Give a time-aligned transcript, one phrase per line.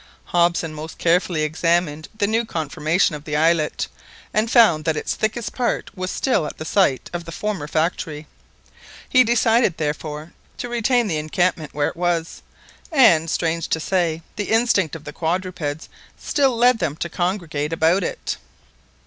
[0.25, 3.87] Hobson most carefully examined the new conformation of the islet,
[4.33, 8.25] and found that its thickest part was still at the site of the former factory.
[9.07, 12.41] He decided, therefore, to retain the encampment where it was,
[12.91, 15.87] and, strange to say, the instinct of the quadrupeds
[16.17, 18.37] still led them to congregate about it.